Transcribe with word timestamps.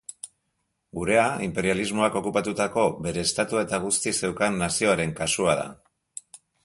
Gurea 0.99 1.25
inperialismoak 1.47 2.17
okupatutako 2.21 2.85
bere 3.09 3.25
estatua 3.27 3.63
eta 3.67 3.81
guzti 3.85 4.15
zeukan 4.25 4.59
nazioaren 4.63 5.15
kasua 5.21 5.55
da. 5.61 5.69